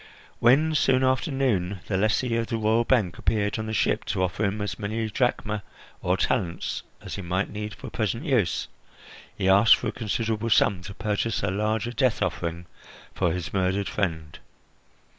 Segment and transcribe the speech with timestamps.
[0.39, 4.23] When, soon after noon, the lessee of the royal bank appeared on the ship to
[4.23, 5.61] offer him as many drachmae
[6.01, 8.67] or talents as he might need for present use,
[9.37, 12.65] he asked for a considerable sum to purchase a larger death offering
[13.13, 14.39] for his murdered friend.